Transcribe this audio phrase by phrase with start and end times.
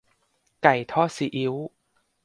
[0.63, 1.53] ไก่ทอดซีอิ๊ว